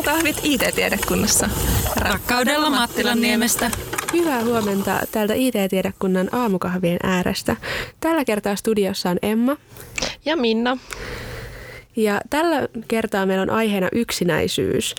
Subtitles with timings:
[0.00, 1.50] Aamukahvit IT-tiedekunnassa.
[1.96, 3.70] Rakkaudella Mattilan niemestä.
[4.12, 7.56] Hyvää huomenta täältä IT-tiedekunnan aamukahvien äärestä.
[8.00, 9.56] Tällä kertaa studiossa on Emma.
[10.24, 10.78] Ja Minna.
[11.96, 14.94] Ja tällä kertaa meillä on aiheena yksinäisyys.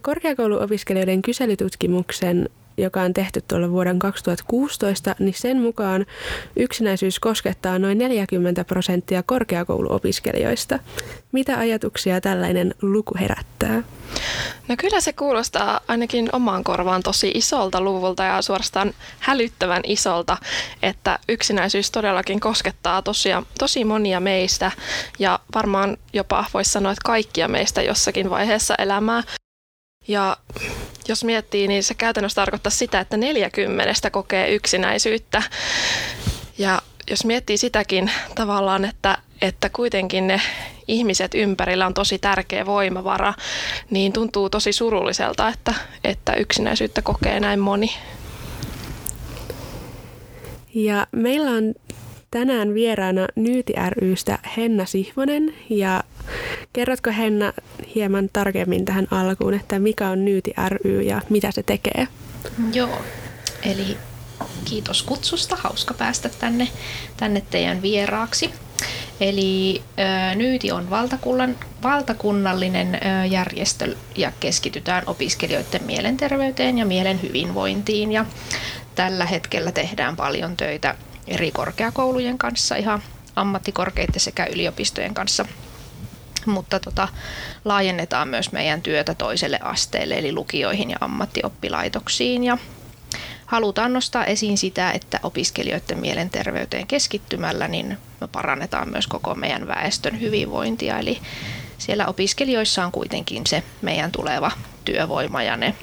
[0.00, 2.48] Korkeakouluopiskelijoiden kyselytutkimuksen
[2.78, 6.06] joka on tehty tuolla vuoden 2016, niin sen mukaan
[6.56, 10.78] yksinäisyys koskettaa noin 40 prosenttia korkeakouluopiskelijoista.
[11.32, 13.82] Mitä ajatuksia tällainen luku herättää?
[14.68, 20.36] No kyllä se kuulostaa ainakin omaan korvaan tosi isolta luvulta ja suorastaan hälyttävän isolta,
[20.82, 24.72] että yksinäisyys todellakin koskettaa tosia, tosi monia meistä
[25.18, 29.22] ja varmaan jopa voisi sanoa, että kaikkia meistä jossakin vaiheessa elämää.
[30.08, 30.36] Ja
[31.08, 35.42] jos miettii, niin se käytännössä tarkoittaa sitä, että 40 kokee yksinäisyyttä.
[36.58, 40.40] Ja jos miettii sitäkin tavallaan, että, että kuitenkin ne
[40.88, 43.34] ihmiset ympärillä on tosi tärkeä voimavara,
[43.90, 47.90] niin tuntuu tosi surulliselta, että, että yksinäisyyttä kokee näin moni.
[50.74, 51.74] Ja meillä on
[52.30, 56.04] tänään vieraana Nyyti rystä Henna Sihvonen ja
[56.72, 57.52] kerrotko Henna
[57.94, 62.08] hieman tarkemmin tähän alkuun, että mikä on Nyyti ry ja mitä se tekee?
[62.72, 63.02] Joo,
[63.62, 63.96] eli
[64.64, 66.68] kiitos kutsusta, hauska päästä tänne,
[67.16, 68.50] tänne teidän vieraaksi.
[69.20, 69.82] Eli
[70.34, 78.12] Nyyti on valtakunnan, valtakunnallinen järjestö ja keskitytään opiskelijoiden mielenterveyteen ja mielen hyvinvointiin.
[78.12, 78.24] Ja
[78.94, 80.94] tällä hetkellä tehdään paljon töitä
[81.28, 83.02] eri korkeakoulujen kanssa, ihan
[83.36, 85.44] ammattikorkeiden sekä yliopistojen kanssa.
[86.46, 87.08] Mutta tota,
[87.64, 92.44] laajennetaan myös meidän työtä toiselle asteelle, eli lukioihin ja ammattioppilaitoksiin.
[92.44, 92.58] Ja
[93.46, 100.20] halutaan nostaa esiin sitä, että opiskelijoiden mielenterveyteen keskittymällä niin me parannetaan myös koko meidän väestön
[100.20, 100.98] hyvinvointia.
[100.98, 101.18] Eli
[101.78, 104.50] siellä opiskelijoissa on kuitenkin se meidän tuleva
[104.84, 105.74] työvoima ja ne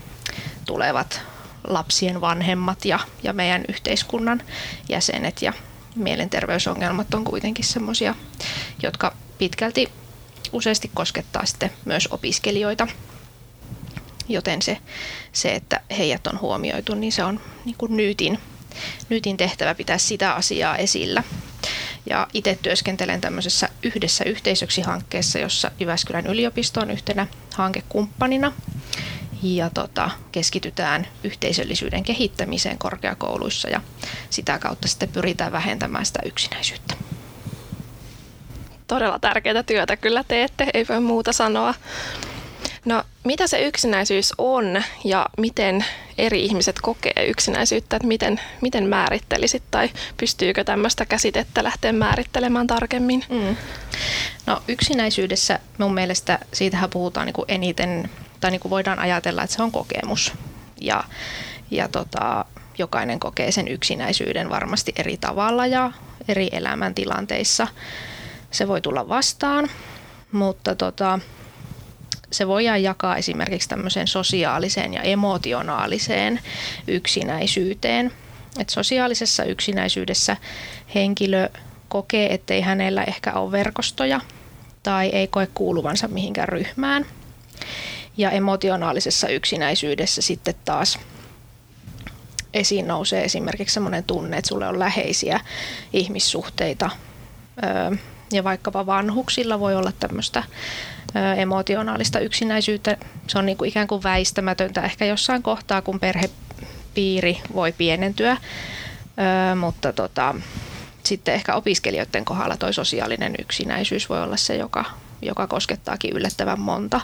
[0.65, 1.21] tulevat
[1.67, 4.41] lapsien vanhemmat ja, ja meidän yhteiskunnan
[4.89, 5.53] jäsenet ja
[5.95, 8.15] mielenterveysongelmat on kuitenkin sellaisia,
[8.83, 9.91] jotka pitkälti
[10.51, 12.87] useasti koskettaa sitten myös opiskelijoita.
[14.27, 14.77] Joten se,
[15.31, 18.39] se, että heidät on huomioitu, niin se on niin kuin nyytin,
[19.09, 21.23] nyytin tehtävä pitää sitä asiaa esillä.
[22.09, 28.51] Ja itse työskentelen tämmöisessä yhdessä yhteisöksi hankkeessa, jossa Jyväskylän yliopisto on yhtenä hankekumppanina
[29.43, 33.81] ja tota, keskitytään yhteisöllisyyden kehittämiseen korkeakouluissa ja
[34.29, 36.95] sitä kautta sitten pyritään vähentämään sitä yksinäisyyttä.
[38.87, 41.73] Todella tärkeää työtä kyllä teette, ei voi muuta sanoa.
[42.85, 45.85] No, mitä se yksinäisyys on ja miten
[46.17, 53.23] eri ihmiset kokee yksinäisyyttä, että miten, miten määrittelisit tai pystyykö tämmöistä käsitettä lähteä määrittelemään tarkemmin?
[53.29, 53.55] Mm.
[54.45, 58.09] No yksinäisyydessä mun mielestä siitähän puhutaan niin kuin eniten
[58.45, 60.33] tai niin kuin voidaan ajatella, että se on kokemus.
[60.81, 61.03] Ja,
[61.71, 62.45] ja tota,
[62.77, 65.91] jokainen kokee sen yksinäisyyden varmasti eri tavalla ja
[66.27, 67.67] eri elämäntilanteissa.
[68.51, 69.69] Se voi tulla vastaan,
[70.31, 71.19] mutta tota,
[72.31, 76.39] se voidaan jakaa esimerkiksi tämmöiseen sosiaaliseen ja emotionaaliseen
[76.87, 78.11] yksinäisyyteen.
[78.59, 80.37] Et sosiaalisessa yksinäisyydessä
[80.95, 81.49] henkilö
[81.87, 84.21] kokee, ettei hänellä ehkä ole verkostoja
[84.83, 87.05] tai ei koe kuuluvansa mihinkään ryhmään.
[88.17, 90.99] Ja emotionaalisessa yksinäisyydessä sitten taas
[92.53, 95.39] esiin nousee esimerkiksi sellainen tunne, että sulle on läheisiä
[95.93, 96.89] ihmissuhteita.
[98.31, 100.43] Ja vaikkapa vanhuksilla voi olla tämmöistä
[101.37, 102.97] emotionaalista yksinäisyyttä.
[103.27, 108.37] Se on niin kuin ikään kuin väistämätöntä ehkä jossain kohtaa, kun perhepiiri voi pienentyä.
[109.59, 110.35] Mutta tota,
[111.03, 114.85] sitten ehkä opiskelijoiden kohdalla toi sosiaalinen yksinäisyys voi olla se, joka
[115.21, 117.01] joka koskettaakin yllättävän monta.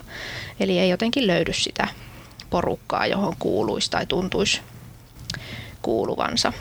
[0.59, 1.88] Eli ei jotenkin löydy sitä
[2.49, 4.61] porukkaa, johon kuuluisi tai tuntuisi
[5.81, 6.53] kuuluvansa.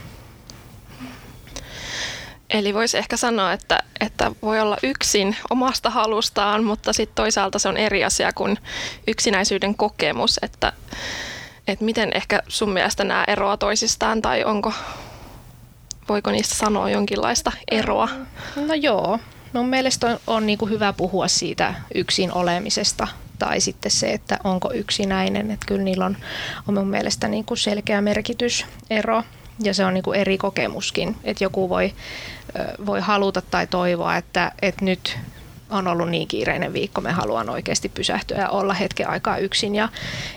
[2.50, 7.68] Eli voisi ehkä sanoa, että, että voi olla yksin omasta halustaan, mutta sitten toisaalta se
[7.68, 8.58] on eri asia kuin
[9.06, 10.72] yksinäisyyden kokemus, että,
[11.68, 14.72] että miten ehkä sun mielestä nämä eroa toisistaan tai onko,
[16.08, 18.08] voiko niistä sanoa jonkinlaista eroa?
[18.56, 19.18] No joo,
[19.52, 23.08] Mun mielestä on, on niin kuin hyvä puhua siitä yksin olemisesta
[23.38, 25.50] tai sitten se, että onko yksinäinen.
[25.50, 26.16] Että kyllä niillä on,
[26.68, 29.22] on mun mielestä niin kuin selkeä merkitysero
[29.62, 31.16] ja se on niin kuin eri kokemuskin.
[31.24, 31.94] Että joku voi,
[32.86, 35.18] voi haluta tai toivoa, että, että nyt
[35.70, 39.88] on ollut niin kiireinen viikko, me haluan oikeasti pysähtyä ja olla hetken aikaa yksin ja,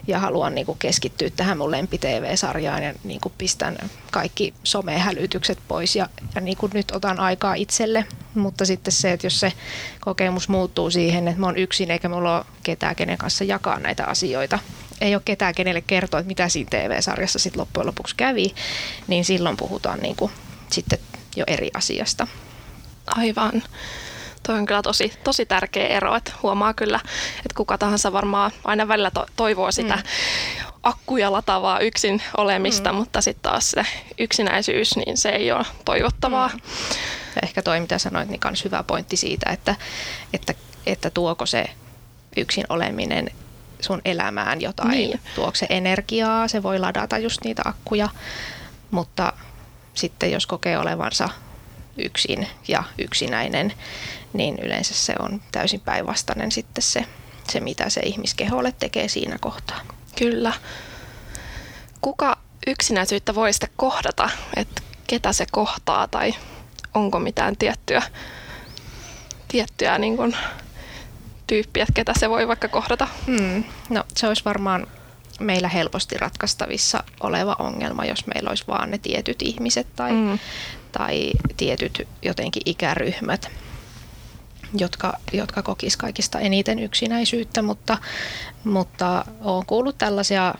[0.07, 3.77] ja haluan niin kuin keskittyä tähän mun lempi-TV-sarjaan ja niin kuin pistän
[4.12, 8.06] kaikki somehälytykset pois ja, ja niin kuin nyt otan aikaa itselle.
[8.35, 9.53] Mutta sitten se, että jos se
[10.00, 14.06] kokemus muuttuu siihen, että mä oon yksin eikä mulla ole ketään, kenen kanssa jakaa näitä
[14.06, 14.59] asioita,
[15.01, 18.53] ei ole ketään, kenelle kertoa, että mitä siinä TV-sarjassa sitten loppujen lopuksi kävi,
[19.07, 20.31] niin silloin puhutaan niin kuin
[20.71, 21.00] sitten
[21.36, 22.27] jo eri asiasta.
[23.07, 23.63] Aivan.
[24.45, 26.99] Tuo on kyllä tosi, tosi tärkeä ero, että huomaa kyllä,
[27.37, 30.03] että kuka tahansa varmaan aina välillä to- toivoo sitä mm.
[30.83, 32.97] akkuja latavaa yksin olemista, mm.
[32.97, 33.85] mutta sitten taas se
[34.19, 36.47] yksinäisyys, niin se ei ole toivottavaa.
[36.53, 36.59] Mm.
[37.35, 39.75] Ja ehkä toi, mitä sanoit, niin myös hyvä pointti siitä, että,
[40.33, 40.53] että,
[40.85, 41.65] että tuoko se
[42.37, 43.29] yksin oleminen
[43.81, 44.91] sun elämään jotain.
[44.91, 45.19] Niin.
[45.35, 48.09] Tuoko se energiaa, se voi ladata just niitä akkuja,
[48.91, 49.33] mutta
[49.93, 51.29] sitten jos kokee olevansa
[51.97, 53.73] yksin ja yksinäinen,
[54.33, 57.06] niin yleensä se on täysin päinvastainen sitten se,
[57.51, 59.80] se, mitä se ihmiskeholle tekee siinä kohtaa.
[60.18, 60.53] Kyllä.
[62.01, 62.38] Kuka
[62.68, 66.33] yksinäisyyttä voi sitten kohdata, että ketä se kohtaa tai
[66.94, 68.01] onko mitään tiettyä,
[69.47, 70.38] tiettyä niin kuin
[71.47, 73.07] tyyppiä, ketä se voi vaikka kohdata?
[73.27, 73.63] Mm.
[73.89, 74.88] No se olisi varmaan
[75.39, 80.39] meillä helposti ratkaistavissa oleva ongelma, jos meillä olisi vaan ne tietyt ihmiset tai, mm.
[80.91, 83.51] tai tietyt jotenkin ikäryhmät,
[84.73, 87.97] jotka, jotka kokisivat kaikista eniten yksinäisyyttä, mutta,
[88.63, 90.55] mutta olen kuullut tällaisia,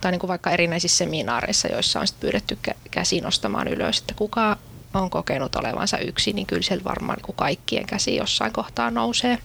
[0.00, 2.58] tai niin kuin vaikka erinäisissä seminaareissa, joissa on pyydetty
[2.90, 4.56] käsi nostamaan ylös, että kuka
[4.94, 9.38] on kokenut olevansa yksin, niin kyllä siellä varmaan niin kaikkien käsi jossain kohtaa nousee.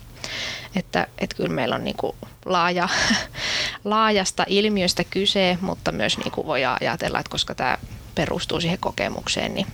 [0.75, 2.15] Että, että kyllä meillä on niin kuin
[2.45, 2.89] laaja,
[3.83, 7.77] laajasta ilmiöstä kyse, mutta myös niin kuin voi ajatella, että koska tämä
[8.15, 9.67] perustuu siihen kokemukseen, niin,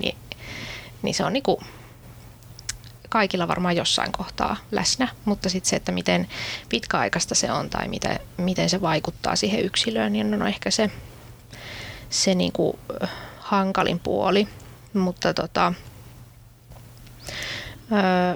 [0.00, 0.16] niin,
[1.02, 1.58] niin se on niin kuin
[3.12, 6.28] kaikilla varmaan jossain kohtaa läsnä, mutta sitten se, että miten
[6.68, 10.90] pitkäaikaista se on tai miten, miten se vaikuttaa siihen yksilöön, niin on ehkä se,
[12.10, 12.78] se niin kuin
[13.38, 14.48] hankalin puoli.
[14.94, 15.72] Mutta tota,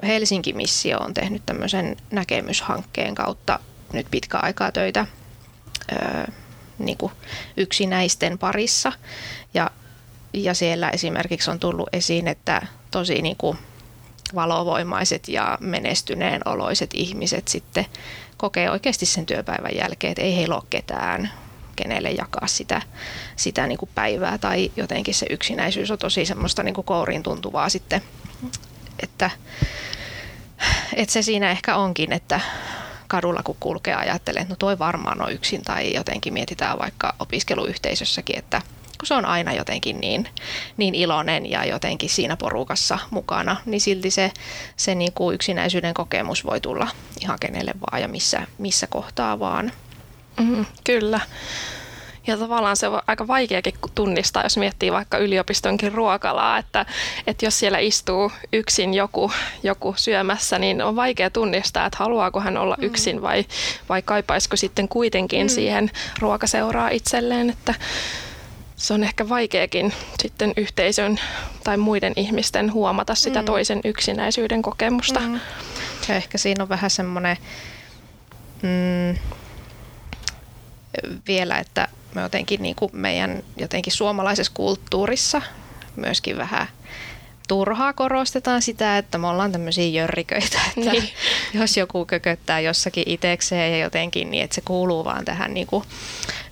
[0.03, 3.59] Helsinki-missio on tehnyt tämmöisen näkemyshankkeen kautta
[3.93, 5.05] nyt pitkä aikaa töitä
[6.79, 7.11] niin kuin
[7.57, 8.91] yksinäisten parissa.
[9.53, 9.71] Ja,
[10.33, 13.57] ja siellä esimerkiksi on tullut esiin, että tosi niin kuin
[14.35, 17.85] valovoimaiset ja menestyneen oloiset ihmiset sitten
[18.37, 21.31] kokee oikeasti sen työpäivän jälkeen, että ei heillä ole ketään,
[21.75, 22.81] kenelle jakaa sitä,
[23.35, 24.37] sitä niin kuin päivää.
[24.37, 28.01] Tai jotenkin se yksinäisyys on tosi semmoista niin kuin kouriin tuntuvaa sitten,
[28.99, 29.29] että,
[30.93, 32.39] että se siinä ehkä onkin, että
[33.07, 38.39] kadulla kun kulkee ajattelee, että no toi varmaan on yksin tai jotenkin mietitään vaikka opiskeluyhteisössäkin,
[38.39, 38.61] että
[38.97, 40.29] kun se on aina jotenkin niin,
[40.77, 44.31] niin iloinen ja jotenkin siinä porukassa mukana, niin silti se,
[44.77, 46.87] se niin kuin yksinäisyyden kokemus voi tulla
[47.21, 49.71] ihan kenelle vaan ja missä, missä kohtaa vaan.
[50.39, 51.19] Mm, kyllä.
[52.27, 56.85] Ja tavallaan se on aika vaikeakin tunnistaa, jos miettii vaikka yliopistonkin ruokalaa, että,
[57.27, 59.31] että jos siellä istuu yksin joku,
[59.63, 62.83] joku syömässä, niin on vaikea tunnistaa, että haluaako hän olla mm.
[62.83, 63.45] yksin vai,
[63.89, 65.49] vai kaipaisiko sitten kuitenkin mm.
[65.49, 67.73] siihen ruokaseuraa itselleen, että
[68.77, 71.19] se on ehkä vaikeakin sitten yhteisön
[71.63, 73.45] tai muiden ihmisten huomata sitä mm.
[73.45, 75.19] toisen yksinäisyyden kokemusta.
[75.19, 75.39] Mm.
[76.07, 77.37] Ja ehkä siinä on vähän semmoinen
[78.61, 79.17] mm,
[81.27, 85.41] vielä, että me jotenkin niin kuin meidän jotenkin suomalaisessa kulttuurissa
[85.95, 86.67] myöskin vähän
[87.47, 91.09] turhaa korostetaan sitä, että me ollaan tämmöisiä jörriköitä, että niin.
[91.53, 95.83] jos joku kököttää jossakin itekseen ja jotenkin, niin että se kuuluu vaan tähän niin kuin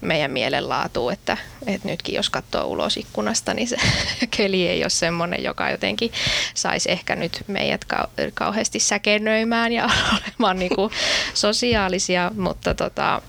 [0.02, 1.38] meidän mielenlaatuun, että,
[1.68, 3.78] että nytkin jos katsoo ulos ikkunasta, niin se
[4.38, 6.12] keli ei ole semmoinen, joka jotenkin
[6.54, 10.92] saisi ehkä nyt meidät kau- kauheasti säkenöimään ja olemaan niin kuin
[11.34, 13.22] sosiaalisia, mutta, tota,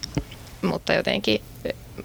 [0.63, 1.41] mutta jotenkin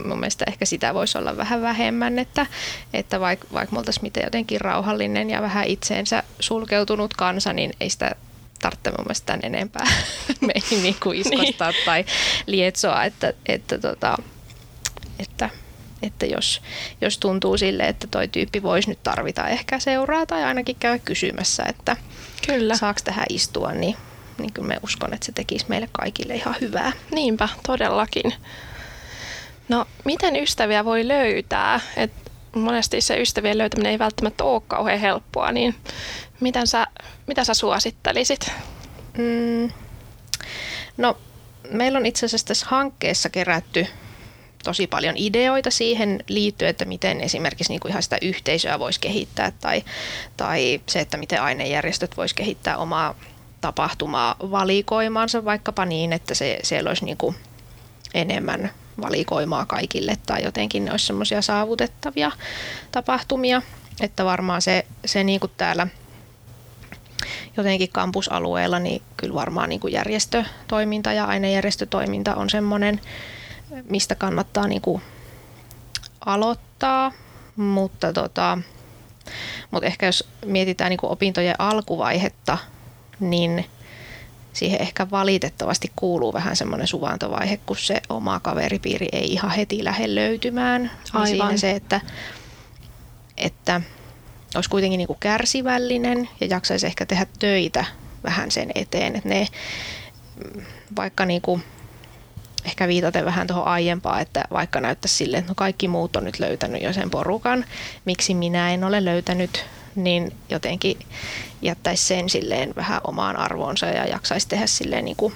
[0.05, 2.45] mun mielestä ehkä sitä voisi olla vähän vähemmän, että,
[2.93, 7.89] että vaikka vaik me oltaisiin miten jotenkin rauhallinen ja vähän itseensä sulkeutunut kansa, niin ei
[7.89, 8.15] sitä
[8.61, 9.87] tarvitse mun mielestä tämän enempää
[10.53, 11.85] meihin niin kuin iskostaa niin.
[11.85, 12.05] tai
[12.45, 14.17] lietsoa, että, että, tota,
[15.19, 15.49] että,
[16.01, 16.61] että jos,
[17.01, 21.63] jos tuntuu sille, että toi tyyppi voisi nyt tarvita ehkä seuraa tai ainakin käydä kysymässä,
[21.69, 21.97] että
[22.45, 22.75] Kyllä.
[22.75, 23.95] saako tähän istua, niin,
[24.37, 26.91] niin kyllä me uskon, että se tekisi meille kaikille ihan hyvää.
[27.11, 28.33] Niinpä, todellakin.
[29.71, 31.79] No, miten ystäviä voi löytää?
[31.97, 32.11] Et
[32.55, 35.75] monesti se ystävien löytäminen ei välttämättä ole kauhean helppoa, niin
[36.39, 36.87] miten sä,
[37.27, 38.51] mitä sä suosittelisit?
[39.17, 39.69] Mm,
[40.97, 41.17] no,
[41.69, 43.87] meillä on itse asiassa tässä hankkeessa kerätty
[44.63, 49.51] tosi paljon ideoita siihen liittyen, että miten esimerkiksi niin kuin ihan sitä yhteisöä voisi kehittää
[49.51, 49.83] tai,
[50.37, 53.15] tai se, että miten ainejärjestöt voisi kehittää omaa
[53.61, 57.35] tapahtumaa valikoimaansa vaikkapa niin, että se, siellä olisi niin kuin
[58.13, 58.71] enemmän
[59.01, 62.31] valikoimaa kaikille tai jotenkin ne olisi semmoisia saavutettavia
[62.91, 63.61] tapahtumia.
[64.01, 65.87] Että varmaan se, se niin kuin täällä
[67.57, 73.01] jotenkin kampusalueella, niin kyllä varmaan niin kuin järjestötoiminta ja ainejärjestötoiminta on semmoinen,
[73.89, 75.01] mistä kannattaa niin kuin
[76.25, 77.11] aloittaa,
[77.55, 78.57] mutta, tota,
[79.71, 82.57] mutta ehkä jos mietitään niin kuin opintojen alkuvaihetta,
[83.19, 83.65] niin
[84.53, 90.15] siihen ehkä valitettavasti kuuluu vähän semmoinen suvantovaihe, kun se oma kaveripiiri ei ihan heti lähde
[90.15, 90.81] löytymään.
[90.81, 91.27] Niin Aivan.
[91.27, 92.01] siinä se, että,
[93.37, 93.81] että
[94.55, 97.85] olisi kuitenkin niin kuin kärsivällinen ja jaksaisi ehkä tehdä töitä
[98.23, 99.47] vähän sen eteen, että ne
[100.95, 101.63] vaikka niin kuin,
[102.65, 106.39] ehkä viitaten vähän tuohon aiempaan, että vaikka näyttäisi sille, että no kaikki muut on nyt
[106.39, 107.65] löytänyt jo sen porukan,
[108.05, 110.99] miksi minä en ole löytänyt, niin jotenkin
[111.61, 115.33] jättäisi sen silleen vähän omaan arvoonsa ja jaksaisi tehdä silleen niin kuin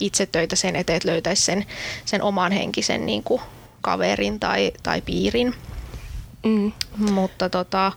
[0.00, 1.66] itse töitä sen eteen, että löytäisi sen,
[2.04, 3.42] sen oman henkisen niin kuin
[3.80, 5.54] kaverin tai, tai piirin.
[6.44, 6.72] Mm.
[6.96, 7.92] Mutta tota,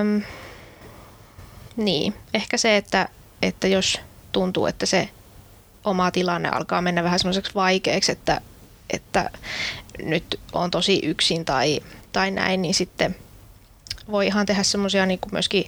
[0.00, 0.22] öm,
[1.76, 3.08] niin, ehkä se, että,
[3.42, 4.00] että jos
[4.32, 5.08] tuntuu, että se
[5.84, 8.40] oma tilanne alkaa mennä vähän semmoiseksi vaikeaksi, että,
[8.90, 9.30] että
[10.02, 11.80] nyt on tosi yksin tai,
[12.12, 13.16] tai näin, niin sitten
[14.10, 15.64] voi ihan tehdä semmoisia niin myöskin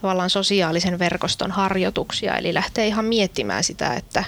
[0.00, 4.24] tavallaan sosiaalisen verkoston harjoituksia, eli lähtee ihan miettimään sitä, että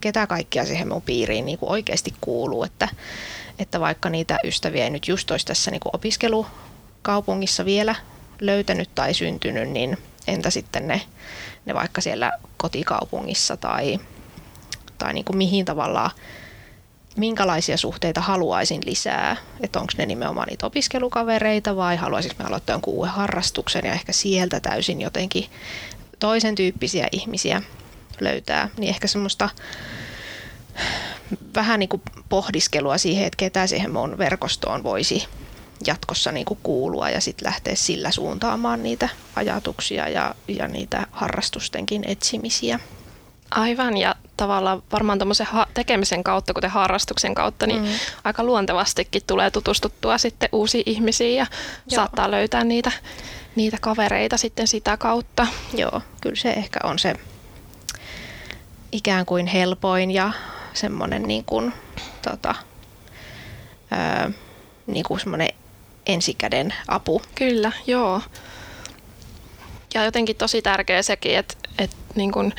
[0.00, 2.88] ketä kaikkia siihen mun piiriin niin kuin oikeasti kuuluu, että,
[3.58, 7.94] että vaikka niitä ystäviä ei nyt just olisi tässä niin kuin opiskelukaupungissa vielä
[8.40, 11.00] löytänyt tai syntynyt, niin entä sitten ne,
[11.66, 13.98] ne vaikka siellä kotikaupungissa tai,
[14.98, 16.10] tai niin kuin mihin tavallaan,
[17.16, 22.94] minkälaisia suhteita haluaisin lisää, että onko ne nimenomaan niitä opiskelukavereita vai haluaisinko mä aloittaa jonkun
[22.94, 25.46] uuden harrastuksen ja ehkä sieltä täysin jotenkin
[26.18, 27.62] toisen tyyppisiä ihmisiä
[28.20, 29.50] löytää, niin ehkä semmoista
[31.54, 35.26] vähän niin kuin pohdiskelua siihen, että ketä siihen mun verkostoon voisi
[35.86, 42.04] jatkossa niin kuin kuulua ja sitten lähteä sillä suuntaamaan niitä ajatuksia ja, ja niitä harrastustenkin
[42.06, 42.80] etsimisiä.
[43.50, 47.88] Aivan, ja tavallaan varmaan tuommoisen ha- tekemisen kautta, kuten harrastuksen kautta, niin mm.
[48.24, 51.46] aika luontevastikin tulee tutustuttua sitten uusiin ihmisiin ja
[51.90, 51.96] Joo.
[51.96, 52.92] saattaa löytää niitä,
[53.56, 55.46] niitä kavereita sitten sitä kautta.
[55.74, 57.14] Joo, kyllä se ehkä on se
[58.92, 60.32] ikään kuin helpoin ja
[60.74, 61.72] semmoinen niin kuin,
[62.30, 62.54] tota,
[63.90, 64.30] ää,
[64.86, 65.48] niin kuin semmoinen
[66.06, 67.22] ensikäden apu.
[67.34, 68.22] Kyllä, joo.
[69.94, 72.54] Ja jotenkin tosi tärkeä sekin, että, että niin kuin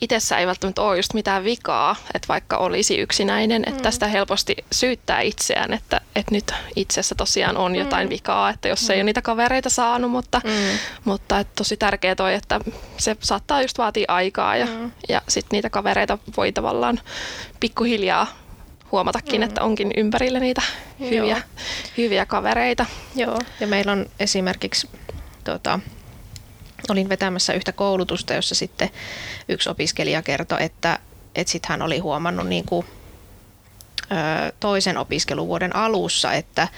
[0.00, 3.82] itsessä ei välttämättä ole just mitään vikaa, että vaikka olisi yksinäinen, että mm.
[3.82, 8.10] tästä helposti syyttää itseään, että, että nyt itsessä tosiaan on jotain mm.
[8.10, 8.90] vikaa, että jos mm.
[8.90, 10.78] ei ole niitä kavereita saanut, mutta, mm.
[11.04, 12.60] mutta että tosi tärkeää toi, että
[12.96, 14.90] se saattaa just vaatia aikaa ja, mm.
[15.08, 17.00] ja sitten niitä kavereita voi tavallaan
[17.60, 18.26] pikkuhiljaa
[18.92, 19.42] huomatakin, mm.
[19.42, 20.62] että onkin ympärillä niitä
[21.00, 21.42] hyviä,
[21.96, 22.86] hyviä kavereita.
[23.16, 24.88] Joo, ja meillä on esimerkiksi
[25.44, 25.80] tota,
[26.88, 28.90] olin vetämässä yhtä koulutusta, jossa sitten
[29.48, 30.98] yksi opiskelija kertoi, että,
[31.34, 32.86] että sitten hän oli huomannut niin kuin,
[34.02, 36.68] ö, toisen opiskeluvuoden alussa, että,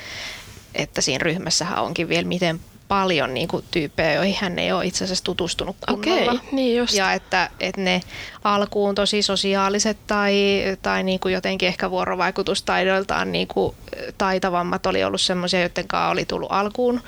[0.74, 2.60] että siinä ryhmässähän onkin vielä miten
[2.92, 6.32] paljon niin kuin, tyyppejä, joihin hän ei ole itse asiassa tutustunut kunnolla.
[6.32, 6.94] Okei, niin just.
[6.94, 8.00] Ja että, että ne
[8.44, 13.74] alkuun tosi sosiaaliset tai, tai niin kuin jotenkin ehkä vuorovaikutustaidoiltaan niin kuin
[14.18, 17.00] taitavammat oli ollut semmoisia, joiden kanssa oli tullut alkuun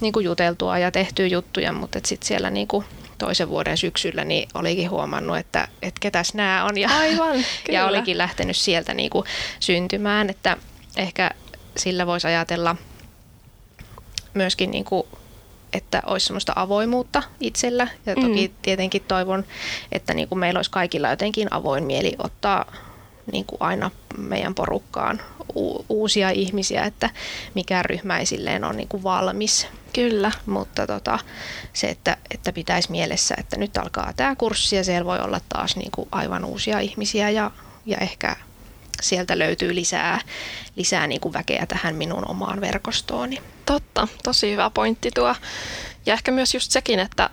[0.00, 2.84] niin kuin juteltua ja tehtyä juttuja, mutta sitten siellä niin kuin
[3.18, 7.36] toisen vuoden syksyllä niin olikin huomannut, että, että ketäs nämä on ja, Aivan,
[7.72, 9.24] ja olikin lähtenyt sieltä niin kuin
[9.60, 10.56] syntymään, että
[10.96, 11.30] ehkä
[11.76, 12.76] sillä voisi ajatella
[14.34, 15.06] myöskin niin kuin
[15.72, 17.88] että olisi semmoista avoimuutta itsellä.
[18.06, 18.54] Ja toki mm.
[18.62, 19.44] tietenkin toivon,
[19.92, 22.72] että niin kuin meillä olisi kaikilla jotenkin avoin mieli ottaa
[23.32, 25.20] niin kuin aina meidän porukkaan
[25.56, 27.10] u- uusia ihmisiä, että
[27.54, 29.66] mikään ryhmä ei silleen ole niin kuin valmis.
[29.92, 30.32] Kyllä.
[30.46, 31.18] Mutta tota,
[31.72, 35.76] se, että, että pitäisi mielessä, että nyt alkaa tämä kurssi ja siellä voi olla taas
[35.76, 37.50] niin kuin aivan uusia ihmisiä ja,
[37.86, 38.36] ja ehkä
[39.02, 40.20] sieltä löytyy lisää,
[40.76, 43.38] lisää niin kuin väkeä tähän minun omaan verkostooni.
[43.66, 45.34] Totta, tosi hyvä pointti tuo.
[46.06, 47.30] Ja ehkä myös just sekin, että,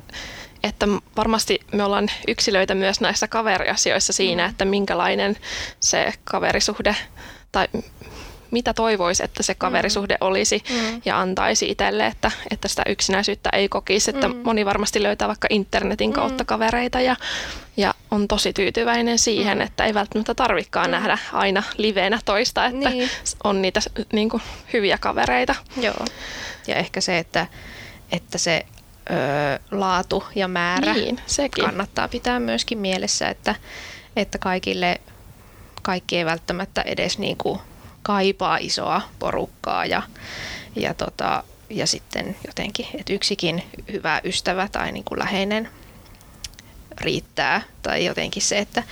[0.64, 4.50] että varmasti me ollaan yksilöitä myös näissä kaveriasioissa siinä, mm.
[4.50, 5.38] että minkälainen
[5.80, 6.96] se kaverisuhde
[7.52, 7.68] tai
[8.56, 11.02] mitä toivoisi, että se kaverisuhde olisi Mm.
[11.06, 14.10] ja antaisi itselle, että, että sitä yksinäisyyttä ei kokisi.
[14.12, 14.36] Että Mm.
[14.44, 16.48] moni varmasti löytää vaikka internetin kautta Mm.
[16.48, 17.16] kavereita ja,
[17.78, 19.62] ja on tosi tyytyväinen siihen, Mm.
[19.62, 20.92] että ei välttämättä tarvikaan Mm.
[20.92, 23.10] nähdä aina liveenä toista, että Niin.
[23.44, 23.80] on niitä
[24.14, 24.44] niin kuin,
[24.74, 25.56] hyviä kavereita.
[25.82, 26.06] Joo.
[26.68, 27.48] Ja ehkä se, että,
[28.12, 28.66] että se
[29.10, 31.66] ö, laatu ja määrä Niin, sekin.
[31.66, 33.56] kannattaa pitää myöskin mielessä, että,
[34.16, 35.02] että kaikille
[35.82, 37.60] kaikki ei välttämättä edes niin kuin
[38.06, 40.04] kaipaa isoa porukkaa ja,
[40.76, 45.70] ja, tota, ja sitten jotenkin, että yksikin hyvä ystävä tai niin kuin läheinen
[47.02, 47.62] riittää.
[47.82, 48.84] Tai jotenkin se, että,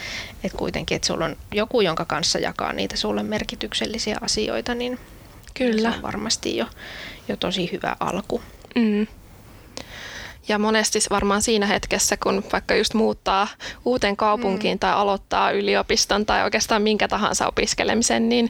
[0.43, 4.99] että kuitenkin, että sulla on joku, jonka kanssa jakaa niitä sulle merkityksellisiä asioita, niin
[5.53, 5.91] Kyllä.
[5.91, 6.65] se on varmasti jo,
[7.27, 8.41] jo tosi hyvä alku.
[8.75, 9.07] Mm.
[10.47, 13.47] Ja monesti varmaan siinä hetkessä, kun vaikka just muuttaa
[13.85, 14.79] uuteen kaupunkiin mm.
[14.79, 18.49] tai aloittaa yliopiston tai oikeastaan minkä tahansa opiskelemisen, niin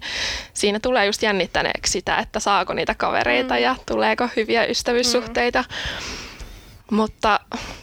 [0.54, 3.60] siinä tulee just jännittäneeksi sitä, että saako niitä kavereita mm.
[3.60, 5.62] ja tuleeko hyviä ystävyyssuhteita.
[5.62, 6.96] Mm.
[6.96, 7.40] Mutta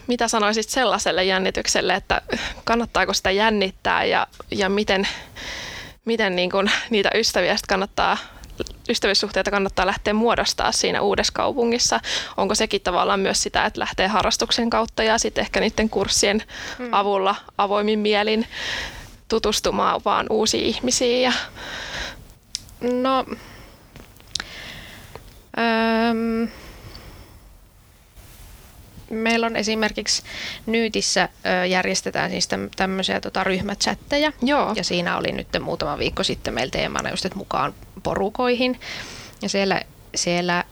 [0.06, 2.22] mitä sanoisit sellaiselle jännitykselle, että
[2.64, 5.08] kannattaako sitä jännittää ja, ja miten,
[6.04, 8.16] miten niin kun niitä ystäviä kannattaa
[8.88, 12.00] ystävyyssuhteita kannattaa lähteä muodostaa siinä uudessa kaupungissa.
[12.36, 16.42] Onko sekin tavallaan myös sitä, että lähtee harrastuksen kautta ja sitten ehkä niiden kurssien
[16.78, 16.88] hmm.
[16.92, 18.46] avulla avoimin mielin
[19.28, 21.22] tutustumaan vaan uusiin ihmisiin?
[21.22, 21.32] Ja...
[22.80, 23.24] No,
[25.58, 26.48] öm,
[29.10, 30.22] meillä on esimerkiksi
[30.66, 31.28] Nyytissä
[31.62, 34.32] ö, järjestetään siis täm- tämmöisiä tota, ryhmächatteja.
[34.42, 34.72] Joo.
[34.76, 38.80] Ja siinä oli nyt muutama viikko sitten meillä teemana just, että mukaan porukoihin.
[39.42, 39.82] Ja siellä,
[40.14, 40.64] siellä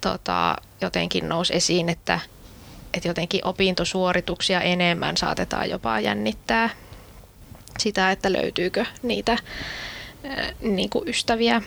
[0.00, 2.20] tota, jotenkin nousi esiin, että,
[2.94, 6.70] että jotenkin opintosuorituksia enemmän saatetaan jopa jännittää
[7.78, 9.38] sitä, että löytyykö niitä
[10.60, 11.62] niin kuin ystäviä,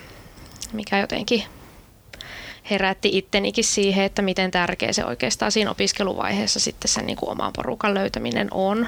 [0.74, 1.44] mikä jotenkin
[2.69, 7.53] herätti ittenikin siihen, että miten tärkeä se oikeastaan siinä opiskeluvaiheessa sitten sen niin kuin oman
[7.55, 8.88] porukan löytäminen on.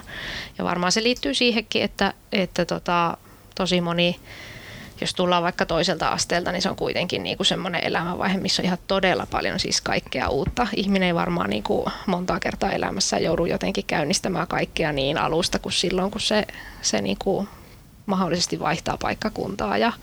[0.57, 3.17] Ja varmaan se liittyy siihenkin, että, että tota,
[3.55, 4.19] tosi moni,
[5.01, 8.65] jos tullaan vaikka toiselta asteelta, niin se on kuitenkin niin kuin semmoinen elämänvaihe, missä on
[8.65, 10.67] ihan todella paljon siis kaikkea uutta.
[10.75, 15.73] Ihminen ei varmaan niin kuin monta kertaa elämässä joudu jotenkin käynnistämään kaikkea niin alusta kuin
[15.73, 16.47] silloin, kun se,
[16.81, 17.47] se niin kuin
[18.05, 19.93] mahdollisesti vaihtaa paikkakuntaa ja,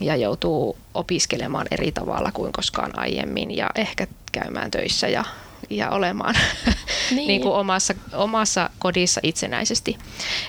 [0.00, 5.24] ja joutuu opiskelemaan eri tavalla kuin koskaan aiemmin ja ehkä käymään töissä ja,
[5.70, 6.34] ja olemaan
[7.10, 7.28] niin.
[7.28, 9.98] niin kuin omassa, omassa kodissa itsenäisesti.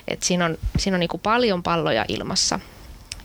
[0.08, 2.60] Et siinä on, siinä on niin kuin paljon palloja ilmassa,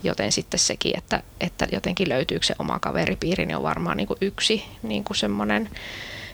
[0.02, 4.18] joten sitten sekin, että, että jotenkin löytyykö se oma kaveripiiri, niin on varmaan niin kuin
[4.20, 5.70] yksi niin kuin semmoinen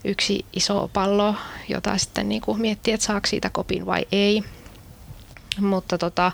[0.05, 1.35] yksi iso pallo,
[1.69, 4.45] jota sitten niin kuin miettii, että saako siitä kopin vai ei.
[5.61, 6.33] Mutta tota,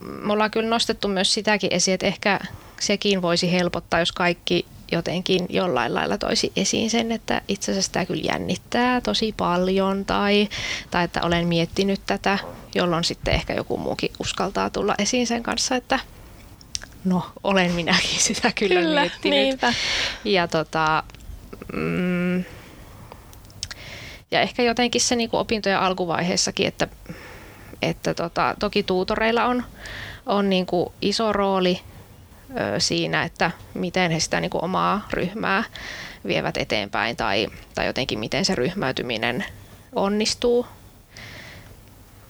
[0.00, 2.40] me ollaan kyllä nostettu myös sitäkin esiin, että ehkä
[2.80, 8.06] sekin voisi helpottaa, jos kaikki jotenkin jollain lailla toisi esiin sen, että itse asiassa tämä
[8.06, 10.48] kyllä jännittää tosi paljon tai,
[10.90, 12.38] tai että olen miettinyt tätä,
[12.74, 16.00] jolloin sitten ehkä joku muukin uskaltaa tulla esiin sen kanssa, että
[17.04, 19.38] no olen minäkin sitä kyllä, Kyllä, miettinyt.
[19.38, 19.74] niinpä.
[20.24, 21.02] Ja tota,
[21.72, 22.44] mm,
[24.30, 26.88] ja ehkä jotenkin se niin kuin opintojen alkuvaiheessakin, että,
[27.82, 29.64] että tota, toki tuutoreilla on,
[30.26, 31.80] on niin kuin iso rooli
[32.78, 35.64] siinä, että miten he sitä niin kuin omaa ryhmää
[36.26, 39.44] vievät eteenpäin tai, tai jotenkin miten se ryhmäytyminen
[39.94, 40.66] onnistuu.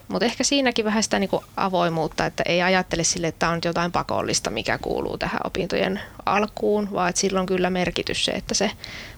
[0.08, 3.92] Mutta ehkä siinäkin vähän sitä niinku avoimuutta, että ei ajattele sille, että tämä on jotain
[3.92, 8.70] pakollista, mikä kuuluu tähän opintojen alkuun, vaan että sillä on kyllä merkitys se, että se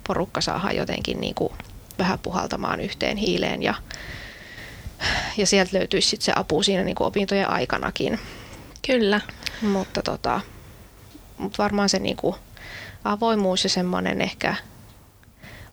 [0.07, 1.53] porukka saadaan jotenkin niinku
[1.99, 3.75] vähän puhaltamaan yhteen hiileen ja,
[5.37, 8.21] ja sieltä löytyisi sit se apu siinä niinku opintojen aikanakin.
[8.87, 9.21] Kyllä.
[9.62, 10.41] Mutta tota,
[11.42, 12.37] mut varmaan se niinku
[13.05, 14.55] avoimuus ja semmoinen ehkä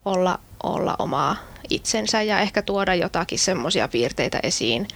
[0.06, 1.36] olla, olla omaa
[1.70, 4.88] itsensä ja ehkä tuoda jotakin semmoisia piirteitä esiin,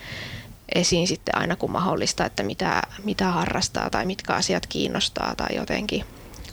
[0.75, 6.05] esiin sitten aina kun mahdollista, että mitä, mitä harrastaa tai mitkä asiat kiinnostaa tai jotenkin.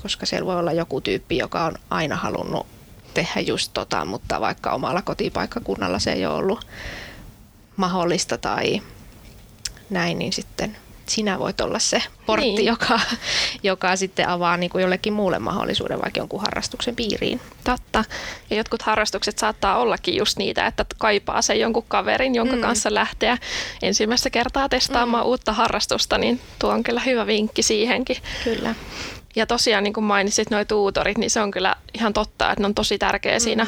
[0.02, 2.66] Koska siellä voi olla joku tyyppi, joka on aina halunnut
[3.14, 6.66] tehdä just tota, mutta vaikka omalla kotipaikkakunnalla se ei ole ollut
[7.76, 8.80] mahdollista tai
[9.90, 10.76] näin, niin sitten
[11.11, 12.64] sinä voit olla se portti, niin.
[12.66, 13.01] joka,
[13.62, 17.40] joka sitten avaa niin kuin jollekin muulle mahdollisuuden vaikka jonkun harrastuksen piiriin.
[17.64, 18.05] Totta.
[18.51, 22.62] Ja jotkut harrastukset saattaa ollakin just niitä, että kaipaa sen jonkun kaverin, jonka mm.
[22.62, 23.38] kanssa lähteä
[23.83, 25.29] ensimmäistä kertaa testaamaan mm.
[25.29, 28.16] uutta harrastusta, niin tuo on kyllä hyvä vinkki siihenkin.
[28.44, 28.75] Kyllä.
[29.37, 32.66] Ja tosiaan niin kuin mainitsit nuo tuutorit, niin se on kyllä ihan totta, että ne
[32.66, 33.40] on tosi tärkeä mm.
[33.40, 33.66] siinä,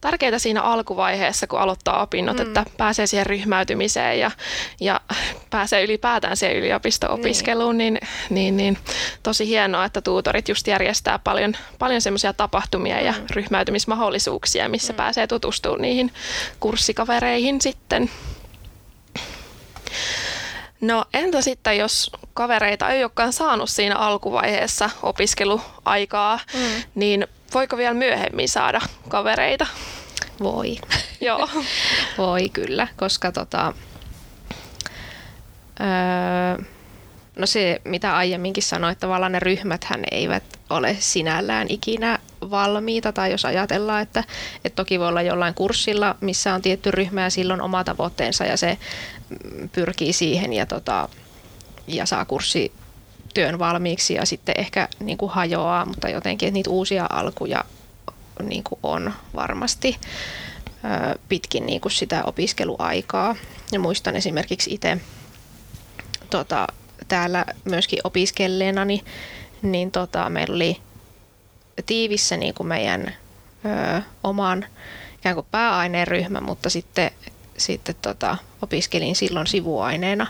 [0.00, 2.42] tärkeitä siinä alkuvaiheessa, kun aloittaa opinnot, mm.
[2.42, 4.30] että pääsee siihen ryhmäytymiseen ja,
[4.80, 5.00] ja
[5.50, 7.98] pääsee ylipäätään siihen yliopisto-opiskeluun, niin.
[8.30, 8.78] Niin, niin, niin
[9.22, 13.26] tosi hienoa, että tuutorit just järjestää paljon, paljon semmoisia tapahtumia ja mm.
[13.30, 14.96] ryhmäytymismahdollisuuksia, missä mm.
[14.96, 16.12] pääsee tutustumaan niihin
[16.60, 18.10] kurssikavereihin sitten.
[20.80, 26.82] No entä sitten, jos kavereita ei olekaan saanut siinä alkuvaiheessa opiskeluaikaa, mm.
[26.94, 29.66] niin voiko vielä myöhemmin saada kavereita?
[30.42, 30.76] Voi.
[31.20, 31.48] Joo.
[32.18, 33.72] Voi kyllä, koska tota,
[35.80, 36.64] öö,
[37.36, 42.18] no se mitä aiemminkin sanoin, että tavallaan ne ryhmäthän eivät ole sinällään ikinä
[42.50, 44.24] valmiita, tai jos ajatellaan, että,
[44.64, 48.56] että toki voi olla jollain kurssilla, missä on tietty ryhmä ja silloin oma tavoitteensa ja
[48.56, 48.78] se
[49.72, 51.08] pyrkii siihen ja, tota,
[51.86, 52.72] ja saa kurssi
[53.34, 57.64] työn valmiiksi ja sitten ehkä niin kuin hajoaa, mutta jotenkin, että niitä uusia alkuja
[58.42, 59.96] niin kuin on varmasti
[61.28, 63.36] pitkin niin kuin sitä opiskeluaikaa.
[63.72, 64.98] Ja muistan esimerkiksi itse
[66.30, 66.66] tota,
[67.08, 69.04] täällä myöskin opiskelleena, niin,
[69.62, 70.76] niin tota, meillä oli
[71.86, 73.14] tiivissä niin kuin meidän
[73.64, 74.66] ö, oman
[75.18, 77.10] ikään kuin pääaineen ryhmä, mutta sitten,
[77.56, 80.26] sitten tota, opiskelin silloin sivuaineena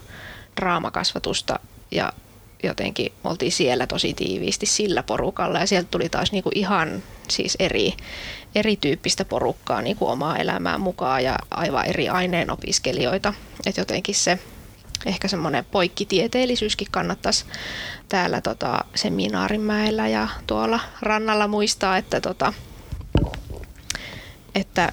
[0.57, 2.13] draamakasvatusta ja
[2.63, 7.95] jotenkin oltiin siellä tosi tiiviisti sillä porukalla ja sieltä tuli taas niinku ihan siis eri,
[8.55, 13.35] erityyppistä porukkaa niinku omaa elämään mukaan ja aivan eri aineen opiskelijoita.
[13.67, 14.39] Et jotenkin se
[15.07, 17.45] ehkä semmoinen poikkitieteellisyyskin kannattaisi
[18.09, 22.53] täällä tota, seminaarinmäellä ja tuolla rannalla muistaa, että, tota,
[24.55, 24.93] että,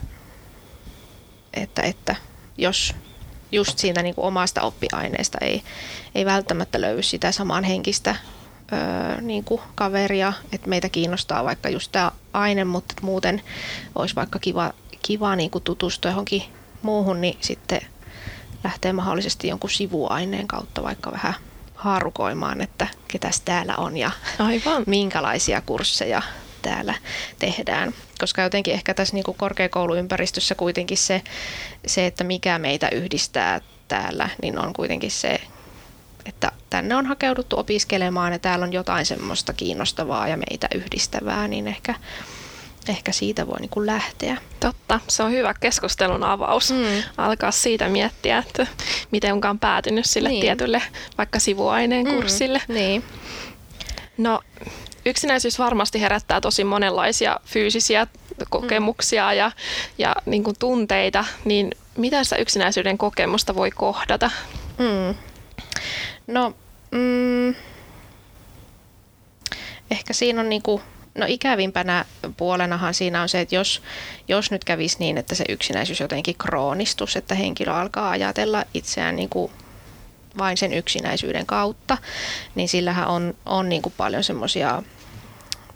[1.53, 2.15] että, että
[2.57, 2.95] jos
[3.51, 5.63] just siitä niin kuin omasta oppiaineesta ei,
[6.15, 8.15] ei välttämättä löydy sitä samanhenkistä
[8.73, 13.41] öö, niin kuin kaveria, että meitä kiinnostaa vaikka just tämä aine, mutta muuten
[13.95, 16.43] olisi vaikka kiva, kiva niin kuin tutustua johonkin
[16.81, 17.81] muuhun, niin sitten
[18.65, 21.33] lähtee mahdollisesti jonkun sivuaineen kautta vaikka vähän
[21.75, 24.83] haarukoimaan, että ketäs täällä on ja Aivan.
[24.97, 26.21] minkälaisia kursseja
[26.61, 26.93] täällä
[27.39, 27.93] tehdään.
[28.19, 31.21] Koska jotenkin ehkä tässä niin kuin korkeakouluympäristössä kuitenkin se,
[31.87, 35.41] se, että mikä meitä yhdistää täällä, niin on kuitenkin se,
[36.25, 41.67] että tänne on hakeuduttu opiskelemaan ja täällä on jotain semmoista kiinnostavaa ja meitä yhdistävää, niin
[41.67, 41.95] ehkä
[42.89, 44.37] ehkä siitä voi niin kuin lähteä.
[44.59, 46.71] Totta, se on hyvä keskustelun avaus.
[46.71, 47.03] Mm.
[47.17, 48.67] Alkaa siitä miettiä, että
[49.11, 50.41] miten onkaan päätynyt sille niin.
[50.41, 50.81] tietylle
[51.17, 52.13] vaikka sivuaineen mm.
[52.13, 52.61] kurssille.
[52.67, 53.03] Niin.
[54.17, 54.41] No,
[55.05, 58.07] yksinäisyys varmasti herättää tosi monenlaisia fyysisiä
[58.49, 59.37] kokemuksia mm.
[59.37, 59.51] ja,
[59.97, 64.31] ja niin kuin tunteita, niin miten sitä yksinäisyyden kokemusta voi kohdata?
[64.77, 65.15] Mm.
[66.27, 66.53] No,
[66.91, 67.55] mm,
[69.91, 70.81] ehkä siinä on niinku
[71.15, 72.05] No ikävimpänä
[72.37, 73.81] puolenahan siinä on se, että jos,
[74.27, 79.29] jos nyt kävisi niin, että se yksinäisyys jotenkin kroonistus, että henkilö alkaa ajatella itseään niin
[79.29, 79.51] kuin
[80.37, 81.97] vain sen yksinäisyyden kautta,
[82.55, 84.83] niin sillähän on, on niin kuin paljon semmoisia